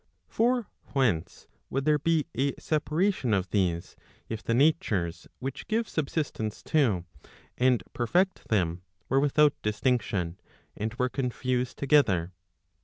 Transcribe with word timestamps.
For 0.27 0.65
whence 0.93 1.45
would 1.69 1.85
there 1.85 1.99
be 1.99 2.25
a 2.33 2.55
separation 2.55 3.35
of 3.35 3.51
these, 3.51 3.95
if 4.29 4.41
the 4.41 4.55
natures 4.55 5.27
which 5.37 5.67
give 5.67 5.87
subsistence 5.87 6.63
to, 6.63 7.05
and 7.55 7.83
perfect 7.93 8.47
them, 8.47 8.81
were 9.09 9.19
without 9.19 9.53
distinction, 9.61 10.39
and 10.75 10.91
were 10.95 11.07
confused 11.09 11.77
together 11.77 12.31